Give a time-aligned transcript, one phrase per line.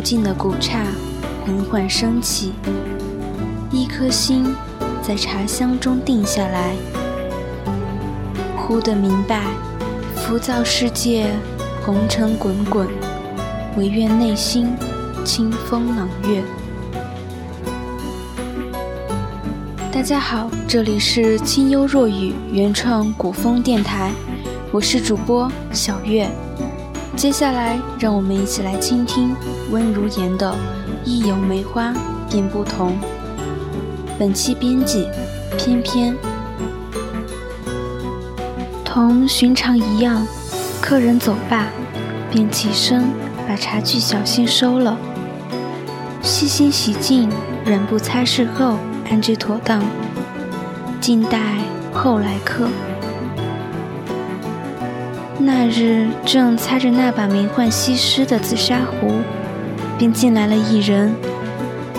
[0.00, 0.82] 幽静的古刹
[1.44, 2.54] 缓缓升起，
[3.70, 4.56] 一颗心
[5.02, 6.72] 在茶香中定下来。
[8.56, 9.42] 忽的明白，
[10.16, 11.26] 浮躁世界
[11.84, 12.88] 红尘滚滚，
[13.76, 14.74] 唯愿内心
[15.22, 16.42] 清风朗月。
[19.92, 24.10] 大家好，这里是清幽若雨原创古风电台，
[24.72, 26.26] 我是主播小月。
[27.20, 29.36] 接下来，让我们一起来倾听
[29.70, 30.50] 温如言的
[31.04, 31.92] 《一有梅花
[32.30, 32.92] 便不同》。
[34.18, 35.06] 本期编辑：
[35.58, 36.16] 翩翩。
[38.82, 40.26] 同寻常一样，
[40.80, 41.66] 客人走罢，
[42.30, 43.04] 便起身
[43.46, 44.96] 把茶具小心收了，
[46.22, 47.28] 细心洗净，
[47.66, 48.78] 人不擦拭后。
[49.10, 49.82] 安置妥当，
[51.02, 51.38] 静待
[51.92, 52.66] 后来客。
[55.40, 59.10] 那日正擦着那把名唤西施的紫砂壶，
[59.98, 61.14] 便进来了一人。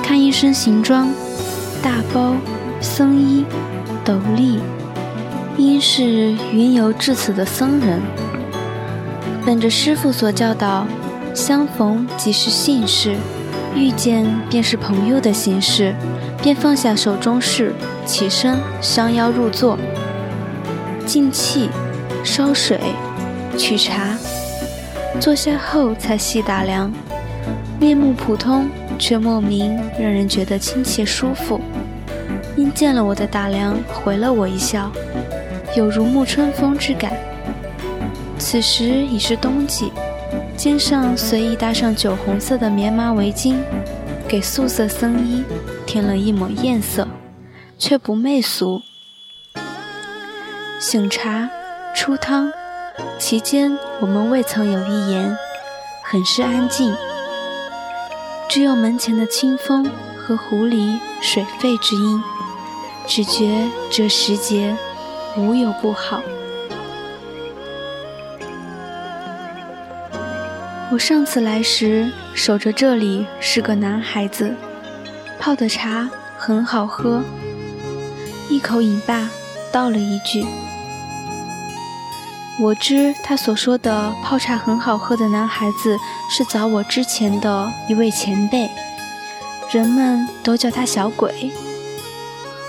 [0.03, 1.09] 看一身行装，
[1.81, 2.35] 大包、
[2.79, 3.45] 僧衣、
[4.05, 4.59] 斗笠，
[5.57, 6.03] 应是
[6.51, 7.99] 云游至此的僧人。
[9.45, 10.85] 本着师傅所教导，
[11.33, 13.15] 相逢即是幸事，
[13.75, 15.95] 遇见便是朋友的形式。
[16.43, 17.71] 便放下手中事，
[18.03, 19.77] 起身相邀入座，
[21.05, 21.69] 进气，
[22.23, 22.79] 烧水，
[23.57, 24.17] 取茶。
[25.19, 26.91] 坐下后才细打量，
[27.79, 31.59] 面目普通，却莫名让人觉得亲切舒服。
[32.55, 34.91] 因见了我的打量，回了我一笑，
[35.75, 37.13] 有如沐春风之感。
[38.37, 39.91] 此时已是冬季，
[40.57, 43.55] 肩上随意搭上酒红色的棉麻围巾，
[44.27, 45.43] 给素色僧衣。
[45.85, 47.05] 添了一抹艳色，
[47.77, 48.81] 却不媚俗。
[50.79, 51.49] 醒茶，
[51.93, 52.49] 出汤，
[53.19, 55.37] 其间我们未曾有一言，
[56.03, 56.93] 很是安静。
[58.49, 62.21] 只有门前的清风和湖里水沸之音，
[63.07, 64.75] 只觉这时节
[65.37, 66.21] 无有不好。
[70.91, 74.53] 我上次来时，守着这里是个男孩子。
[75.39, 77.23] 泡的茶很好喝，
[78.49, 79.29] 一口饮罢，
[79.71, 80.45] 道了一句
[82.61, 85.97] ：“我知他所说的泡茶很好喝的男孩子
[86.29, 88.69] 是早我之前的一位前辈，
[89.71, 91.51] 人们都叫他小鬼。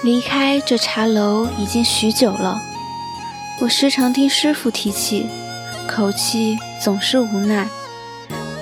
[0.02, 2.58] 离开这茶楼已经许久了，
[3.60, 5.26] 我时常听师傅提起，
[5.86, 7.68] 口气总是无奈，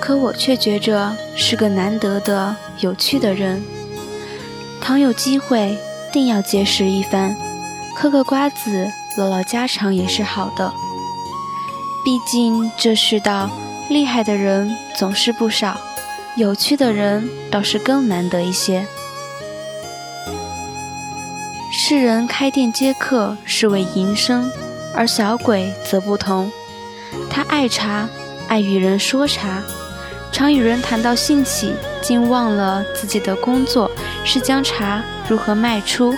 [0.01, 3.63] 可我却觉着是个难得的有趣的人。”
[4.83, 5.77] 倘有机会，
[6.11, 7.33] 定要结识一番，
[7.95, 10.73] 嗑个瓜子，唠唠家常也是好的。
[12.03, 13.47] 毕竟这世道，
[13.87, 15.79] 厉害的人总是不少，
[16.35, 18.87] 有趣的人倒是更难得一些。
[21.71, 24.51] 世人开店接客是为营生，
[24.95, 26.51] 而小鬼则不同，
[27.29, 28.09] 他爱茶，
[28.47, 29.61] 爱与人说茶。
[30.31, 33.91] 常与人谈到兴起，竟忘了自己的工作
[34.23, 36.15] 是将茶如何卖出，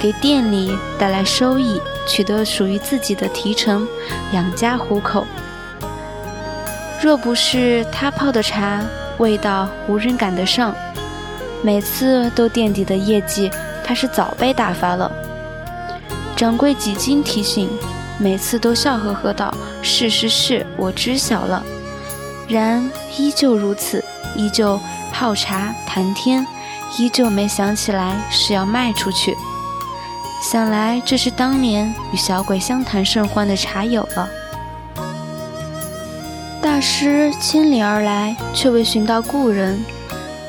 [0.00, 1.78] 给店里带来收益，
[2.08, 3.86] 取得属于自己的提成，
[4.32, 5.24] 养家糊口。
[7.00, 8.80] 若不是他泡的茶
[9.18, 10.74] 味道无人赶得上，
[11.62, 13.50] 每次都垫底的业绩，
[13.84, 15.10] 他是早被打发了。
[16.34, 17.68] 掌柜几经提醒，
[18.18, 19.52] 每次都笑呵呵道
[19.82, 21.62] ：“是是是，我知晓了。”
[22.48, 24.02] 然依旧如此，
[24.34, 24.80] 依旧
[25.12, 26.46] 泡茶谈天，
[26.96, 29.36] 依旧没想起来是要卖出去。
[30.40, 34.28] 想来这是当年与小鬼相谈甚欢的茶友了。
[36.62, 39.84] 大师千里而来，却未寻到故人，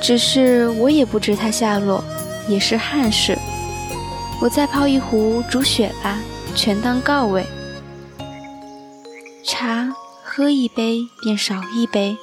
[0.01, 2.03] 只是我也不知他下落，
[2.47, 3.37] 也是憾事。
[4.41, 6.17] 我再泡一壶煮雪吧，
[6.55, 7.45] 全当告慰。
[9.45, 9.89] 茶。
[10.31, 12.15] 喝一杯便少一杯，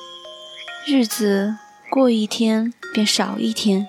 [0.87, 1.57] 日子
[1.91, 3.87] 过一天便少一天，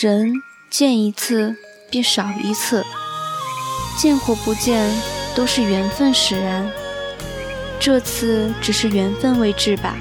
[0.00, 0.32] 人
[0.70, 1.56] 见一次
[1.92, 2.84] 便少一次，
[3.96, 4.90] 见或不见
[5.36, 6.68] 都是缘分使然。
[7.78, 9.94] 这次只是缘分未至吧。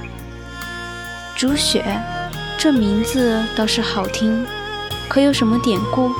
[1.35, 1.83] 竹雪，
[2.57, 4.45] 这名字倒是好听，
[5.07, 6.11] 可有什么典故？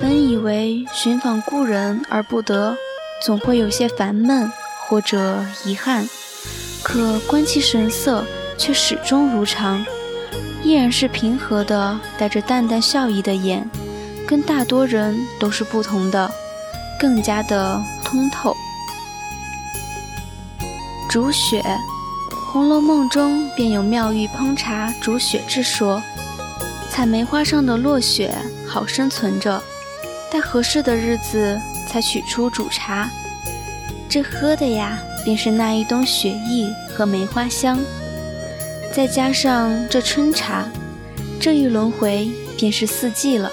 [0.00, 2.74] 本以为寻访故人而不得，
[3.22, 4.50] 总会有些烦闷。
[4.88, 6.08] 或者遗憾，
[6.82, 8.24] 可观其神色，
[8.58, 9.86] 却始终如常，
[10.62, 13.68] 依然是平和的，带着淡淡笑意的眼，
[14.26, 16.30] 跟大多人都是不同的，
[16.98, 18.54] 更加的通透。
[21.08, 21.60] 煮雪，
[22.52, 26.00] 《红楼梦》中便有妙玉烹茶煮雪之说。
[26.90, 28.32] 采梅花上的落雪，
[28.68, 29.62] 好生存着，
[30.30, 31.58] 待合适的日子
[31.88, 33.08] 才取出煮茶。
[34.08, 37.78] 这喝的呀，便是那一冬雪意和梅花香，
[38.92, 40.64] 再加上这春茶，
[41.40, 42.28] 这一轮回
[42.58, 43.50] 便是四季了。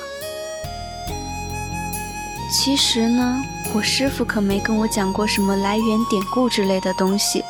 [2.52, 3.44] 其实呢，
[3.74, 7.44] 我师傅可没跟我讲过什么来源典故之类的东西，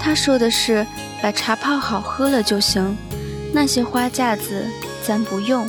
[0.00, 0.86] 他说的是
[1.20, 2.96] 把茶泡好喝了就行，
[3.52, 4.64] 那些花架子。
[5.04, 5.68] 咱不用。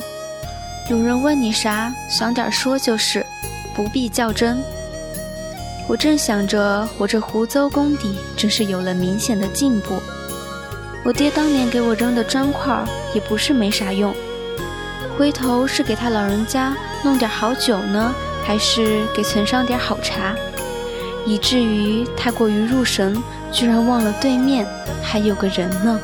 [0.88, 3.26] 有人问你啥，想点说就是，
[3.74, 4.62] 不必较真。
[5.88, 10.00] 我正想着，我这湖州功底真是有了明显的进步。
[11.04, 12.82] 我爹当年给我扔的砖块
[13.14, 14.14] 也不是没啥用，
[15.18, 16.74] 回头是给他老人家
[17.04, 18.10] 弄点好酒呢，
[18.42, 20.34] 还是给存上点好茶？
[21.26, 23.22] 以至于太过于入神，
[23.52, 24.66] 居然忘了对面
[25.02, 26.00] 还有个人呢。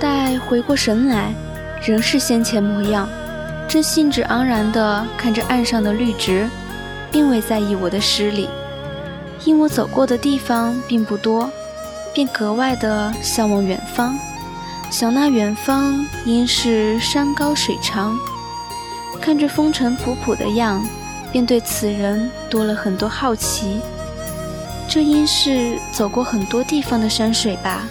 [0.00, 1.34] 待回过神来，
[1.84, 3.06] 仍是先前模样，
[3.68, 6.48] 正兴致盎然地看着岸上的绿植，
[7.12, 8.48] 并未在意我的失礼。
[9.44, 11.50] 因我走过的地方并不多，
[12.16, 14.18] 便格外的向往远方，
[14.90, 18.16] 想那远方应是山高水长。
[19.20, 20.82] 看着风尘仆仆的样，
[21.30, 23.82] 便对此人多了很多好奇。
[24.88, 27.82] 这应是走过很多地方的山水吧？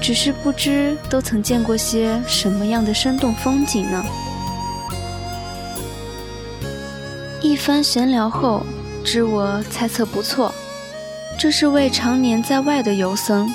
[0.00, 4.02] 只是不知都曾见过些什么样的生动风景呢？
[7.42, 8.64] 一番闲聊后，
[9.04, 10.50] 知我猜测不错，
[11.38, 13.46] 这是位常年在外的游僧，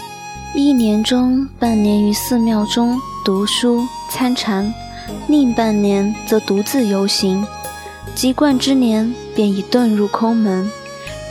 [0.54, 2.96] 一年中半年于寺庙中
[3.26, 4.72] 读书参禅，
[5.28, 7.44] 另半年则独自游行，
[8.14, 10.70] 籍贯之年便已遁入空门，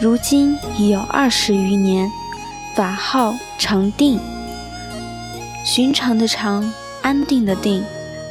[0.00, 2.10] 如今已有二十余年，
[2.74, 4.18] 法号常定。
[5.64, 6.68] 寻常的常，
[7.00, 7.84] 安定的定，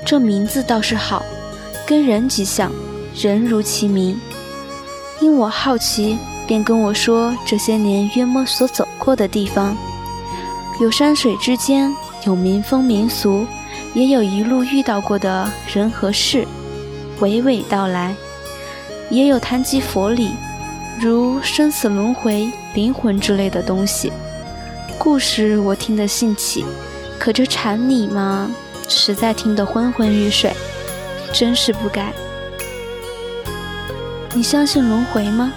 [0.06, 1.24] 这名字倒是好，
[1.88, 2.70] 跟人极像，
[3.16, 4.20] 人如其名。
[5.22, 6.18] 因我好奇，
[6.50, 9.78] 便跟我说这些年约莫所走过的地方，
[10.82, 11.94] 有山水之间，
[12.26, 13.46] 有民风民俗，
[13.94, 16.48] 也有一路遇到过的人和事，
[17.20, 18.16] 娓娓道来；
[19.12, 20.32] 也有谈及佛理，
[21.00, 24.12] 如生死轮回、灵魂之类的东西。
[24.98, 26.66] 故事我听得兴起。
[27.20, 28.50] 可这禅理嘛，
[28.88, 30.52] 实在听得昏昏欲睡，
[31.32, 32.12] 真是不该。
[34.34, 35.54] 你相信轮回吗？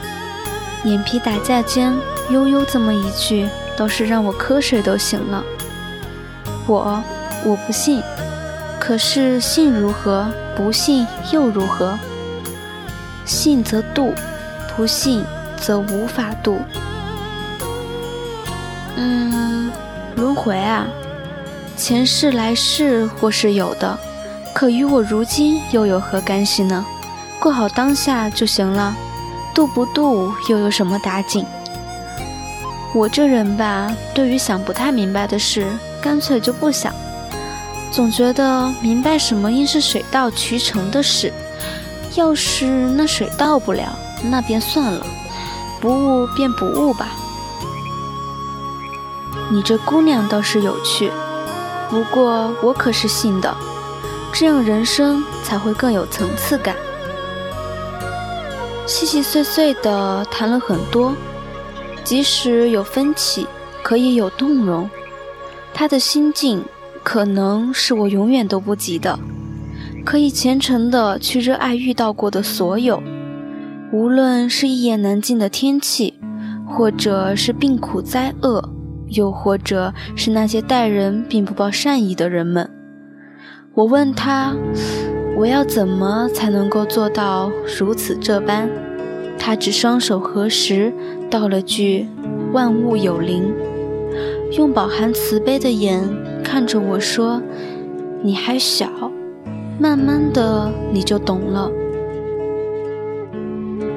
[0.85, 1.93] 眼皮打架间
[2.31, 5.45] 悠悠这么一句，倒是让我瞌睡都醒了。
[6.67, 7.03] 我
[7.45, 8.03] 我不信，
[8.81, 10.27] 可是信如何？
[10.57, 11.99] 不信又如何？
[13.25, 14.13] 信则度，
[14.77, 15.25] 不信
[15.57, 16.59] 则无法度。
[18.97, 19.71] 嗯，
[20.17, 20.87] 轮回啊。
[21.77, 23.99] 前世来世或是有的，
[24.53, 26.85] 可与我如今又有何干系呢？
[27.41, 28.95] 过好当下就行了，
[29.55, 31.45] 度不度又有什么打紧？
[32.95, 35.67] 我这人吧，对于想不太明白的事，
[36.03, 36.93] 干脆就不想。
[37.91, 41.33] 总觉得明白什么应是水到渠成的事，
[42.15, 43.97] 要是那水到不了，
[44.31, 45.07] 那便算了，
[45.81, 47.09] 不悟便不悟吧。
[49.51, 51.11] 你这姑娘倒是有趣。
[51.91, 53.55] 不过我可是信的，
[54.33, 56.75] 这样人生才会更有层次感。
[58.87, 61.15] 细细碎碎的谈了很多，
[62.05, 63.47] 即使有分歧，
[63.83, 64.89] 可以有动容。
[65.73, 66.63] 他的心境
[67.03, 69.19] 可能是我永远都不及的，
[70.05, 73.03] 可以虔诚的去热爱遇到过的所有，
[73.93, 76.15] 无论是一言难尽的天气，
[76.69, 78.69] 或者是病苦灾厄。
[79.09, 82.71] 又或者是那些待人并不抱善意的人们，
[83.75, 84.55] 我问他，
[85.37, 88.69] 我要怎么才能够做到如此这般？
[89.39, 90.93] 他只双手合十，
[91.31, 92.07] 道了句
[92.53, 93.53] “万物有灵”，
[94.57, 96.09] 用饱含慈悲的眼
[96.45, 97.43] 看着我说
[98.23, 98.87] ：“你还小，
[99.81, 101.71] 慢慢的你就懂了。”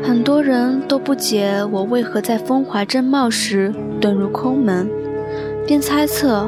[0.01, 4.89] 很多人都不解我为何在风华正茂时遁入空门。
[5.68, 6.48] 便猜测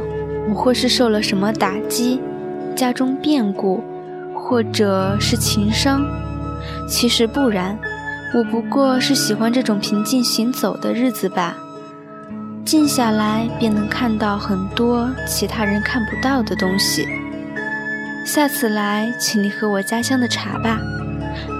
[0.49, 2.21] 我或是受了什么打击，
[2.75, 3.81] 家中变故，
[4.47, 6.05] 或者是情商。
[6.87, 7.77] 其实不然，
[8.33, 11.55] 我不过是喜欢这种平静行走的日子吧。
[12.63, 17.05] 静下来便能看到很多其他人看不到的东西。
[18.25, 20.79] 下次来，请你喝我家乡的茶吧，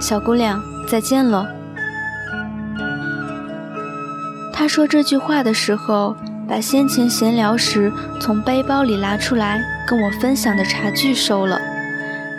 [0.00, 1.46] 小姑娘，再见了。
[4.52, 6.16] 他说这句话的时候，
[6.48, 11.58] 把先前闲聊时从背包里拿出来跟我分享的茶具收了，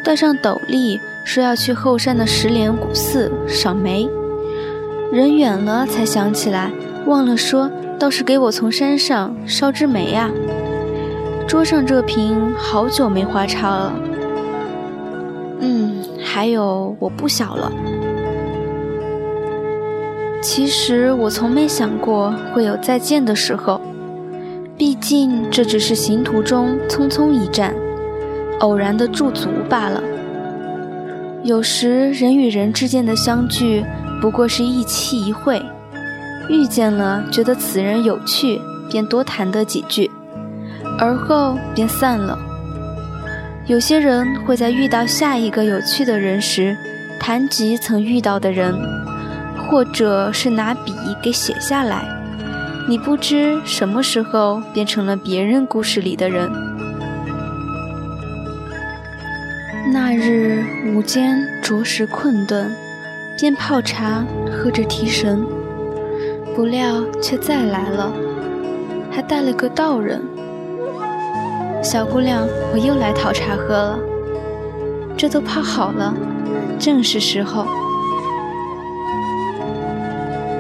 [0.04, 4.10] 带上斗笠，说要去后山的石莲古寺赏梅。
[5.12, 6.72] 人远了才想起来，
[7.06, 10.30] 忘了说，倒是给我从山上捎支梅啊。
[11.48, 13.94] 桌上这瓶好久没花茶了。
[15.60, 17.72] 嗯，还有我不小了。
[20.42, 23.82] 其实我从没想过会有再见的时候，
[24.78, 27.74] 毕竟这只是行途中匆匆一站，
[28.60, 30.02] 偶然的驻足罢了。
[31.44, 33.86] 有时人与人之间的相聚
[34.22, 35.62] 不过是一期一会，
[36.50, 40.10] 遇见了觉得此人有趣，便多谈得几句，
[40.98, 42.38] 而后便散了。
[43.68, 46.76] 有些人会在遇到下一个有趣的人时，
[47.20, 48.74] 谈及曾遇到的人。
[49.70, 52.04] 或者是拿笔给写下来，
[52.88, 56.50] 你不知什么时候变成了别人故事里的人。
[59.92, 62.72] 那日午间着实困顿，
[63.40, 65.44] 边泡茶喝着提神，
[66.56, 68.14] 不料却再来了，
[69.10, 70.22] 还带了个道人。
[71.82, 74.00] 小姑娘，我又来讨茶喝了，
[75.18, 76.14] 这都泡好了，
[76.78, 77.66] 正是时候。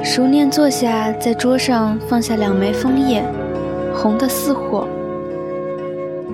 [0.04, 3.24] 熟练坐下，在桌上放下两枚枫叶，
[3.94, 4.88] 红的似火。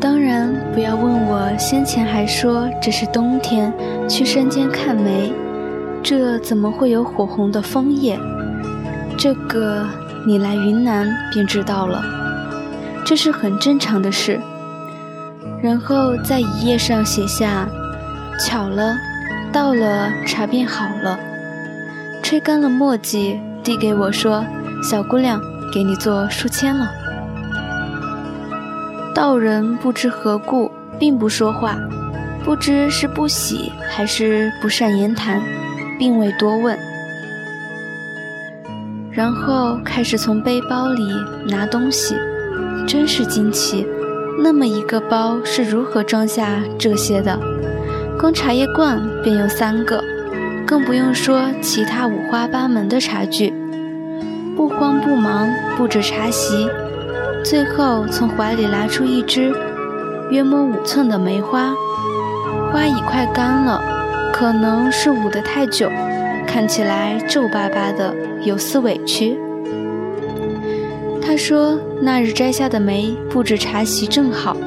[0.05, 3.73] 当然，不要问我先前还说这是冬天
[4.07, 5.33] 去山间看梅，
[6.03, 8.15] 这怎么会有火红的枫叶？
[9.17, 9.83] 这个
[10.23, 12.03] 你来云南便知道了，
[13.03, 14.39] 这是很正常的事。
[15.59, 17.67] 然后在一页上写下：
[18.39, 18.95] 巧了，
[19.51, 21.17] 到了茶便好了。
[22.21, 23.39] 吹干了墨迹。
[23.63, 24.45] 递给我说
[24.87, 25.41] ：“小姑娘，
[25.73, 26.87] 给你做书签了。”
[29.15, 30.69] 道人不知何故，
[30.99, 31.77] 并不说话，
[32.43, 35.41] 不知是不喜还是不善言谈，
[35.97, 36.77] 并未多问。
[39.09, 41.01] 然后开始从背包里
[41.47, 42.13] 拿东西，
[42.85, 43.87] 真是惊奇，
[44.43, 47.39] 那么一个包是如何装下这些的？
[48.19, 50.03] 光茶叶罐便有三个。
[50.67, 53.53] 更不用说其他五花八门的茶具，
[54.57, 56.67] 不慌不忙布置茶席，
[57.45, 59.53] 最后从怀里拿出一支
[60.31, 61.71] 约摸五寸的梅花，
[62.73, 63.79] 花已快干了，
[64.33, 65.87] 可能是捂得太久，
[66.47, 68.11] 看起来皱巴巴的，
[68.41, 69.37] 有丝委屈。
[71.21, 74.57] 他说那日摘下的梅布置茶席正好，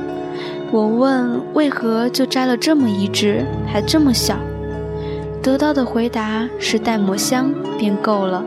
[0.71, 4.37] 我问为何就摘了这么一支，还这么小。
[5.43, 8.45] 得到的回答是带抹香便够了。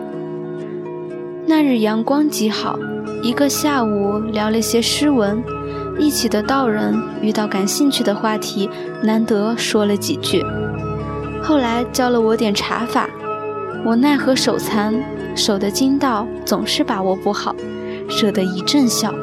[1.46, 2.80] 那日阳光极好，
[3.24, 5.44] 一个下午聊了些诗文，
[6.00, 8.68] 一起的道人遇到感兴趣的话题，
[9.04, 10.44] 难得说了几句。
[11.44, 13.08] 后来教了我点茶法，
[13.86, 14.96] 我奈何手残，
[15.36, 17.56] 手的筋道总是把握不好，
[18.20, 19.14] 惹得一阵笑。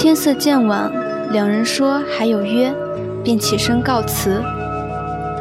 [0.00, 0.90] 天色渐晚，
[1.30, 2.72] 两人说还有约。
[3.24, 4.42] 便起身告辞，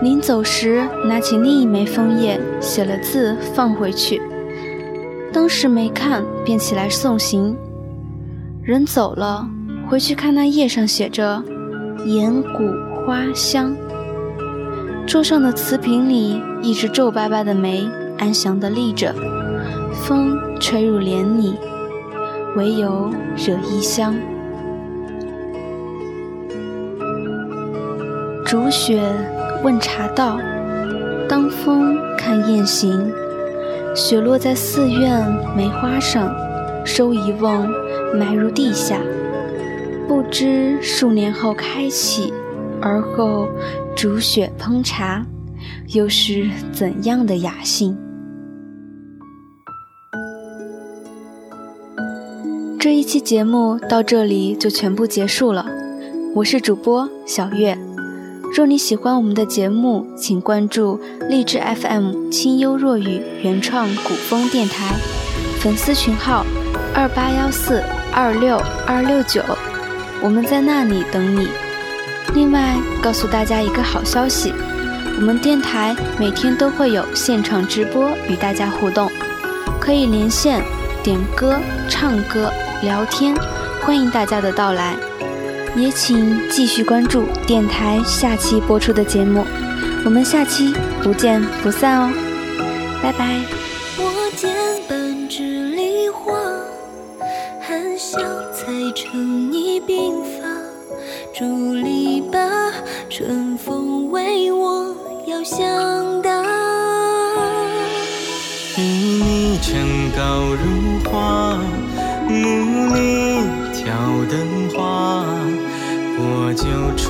[0.03, 4.21] 临走时拿起另一枚枫叶，写了字放回去。
[5.33, 7.55] 当时没看，便起来送行。
[8.61, 9.47] 人走了，
[9.89, 11.41] 回去看那叶上写着
[12.05, 12.69] “岩谷
[13.05, 13.73] 花香”。
[15.07, 19.13] 桌上的瓷瓶里，一只皱巴巴的梅安详地立着，
[19.93, 21.55] 风吹入帘里，
[22.55, 24.13] 唯有惹衣香。
[28.45, 29.01] 煮雪
[29.63, 30.38] 问茶道，
[31.27, 33.11] 当风看雁行。
[33.93, 35.21] 雪落在寺院
[35.55, 36.33] 梅花上，
[36.86, 37.67] 收一瓮
[38.15, 39.01] 埋入地下。
[40.07, 42.33] 不知数年后开启，
[42.81, 43.50] 而后
[43.93, 45.25] 煮雪烹茶，
[45.89, 47.98] 又是怎样的雅兴？
[52.79, 55.65] 这一期节目到这里就全部结束了。
[56.33, 57.77] 我是主播小月。
[58.53, 64.93] 若你喜欢我们的节目，请关注荔枝 FM 清幽若雨原创古风电台，
[65.62, 66.46] 粉丝群号
[66.93, 67.81] 二八幺四
[68.13, 69.41] 二六二六九，
[70.22, 71.48] 我们在那里等你。
[72.34, 74.53] 另外，告诉大家一个好消息，
[75.15, 79.10] 我们电台每天都会有现场直播与大家互动，
[79.79, 80.62] 可以连线
[81.01, 82.51] 点歌、唱歌、
[82.84, 83.34] 聊天，
[83.81, 84.98] 欢迎大家的到来。
[85.75, 89.45] 也请继续关注电台下期播出的节目，
[90.03, 92.11] 我们下期不见不散哦，
[93.01, 93.39] 拜拜。
[93.97, 94.53] 我见
[94.87, 96.33] 半枝梨花，
[97.61, 98.19] 含笑
[98.51, 99.50] 才成。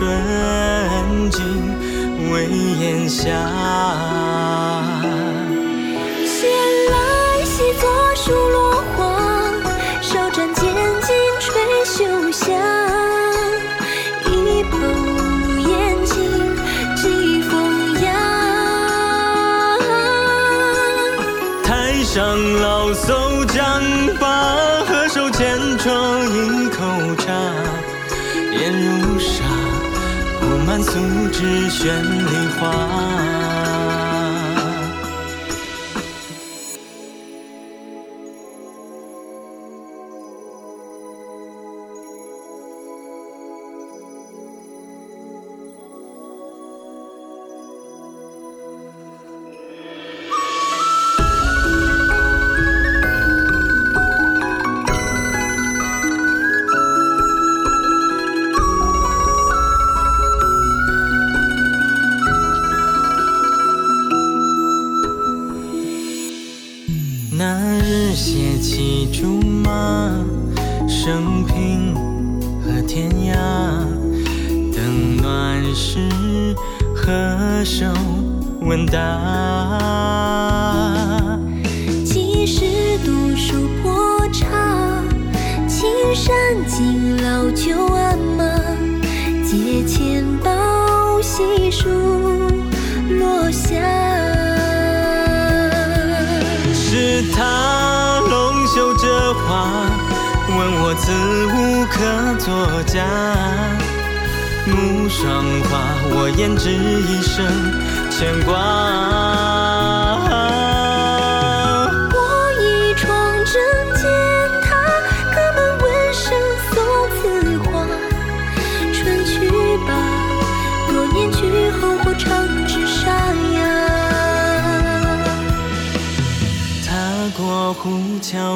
[0.02, 1.40] 纯净
[2.32, 3.30] 为檐下。
[6.26, 6.50] 闲
[6.90, 6.96] 来
[7.46, 9.00] 细作数落花，
[10.02, 11.46] 少沾剑襟吹
[11.86, 12.42] 袖下。
[14.26, 14.74] 一捧
[15.70, 15.70] 烟
[16.04, 16.12] 尽
[16.96, 17.04] 寄
[17.44, 17.52] 风
[18.02, 18.08] 雅。
[21.64, 22.20] 台上
[22.60, 23.21] 老叟
[30.92, 33.71] 素纸绚丽花。
[87.32, 88.44] 敬老旧鞍马，
[89.46, 90.52] 阶前宝
[91.22, 91.88] 细数
[93.20, 93.74] 落下。
[96.74, 99.90] 是他龙袖折花，
[100.50, 101.14] 问我此
[101.48, 103.00] 物可作假。
[104.68, 105.80] 暮霜花，
[106.14, 107.46] 我胭脂一生
[108.12, 109.61] 牵挂。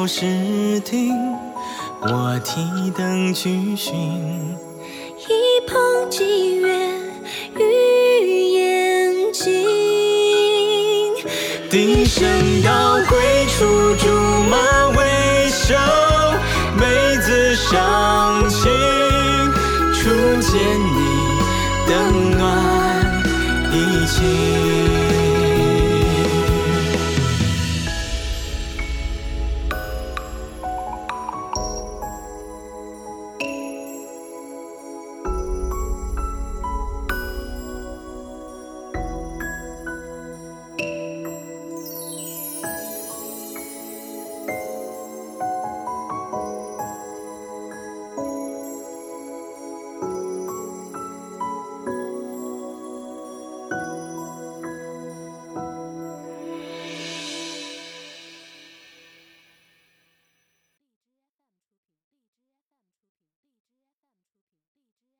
[0.06, 1.12] 桥石亭，
[2.00, 3.92] 我提灯去寻。
[5.18, 5.76] 一捧
[6.08, 7.02] 霁月
[7.56, 9.50] 与眼睛，
[11.68, 12.24] 笛声
[12.62, 13.64] 高归处，
[13.96, 14.08] 竹
[14.48, 14.56] 马
[14.96, 15.74] 为首，
[16.78, 18.70] 梅子上青。
[19.92, 20.08] 初
[20.40, 20.54] 见
[20.94, 20.98] 你，
[21.88, 22.44] 灯暖
[23.72, 24.65] 衣轻。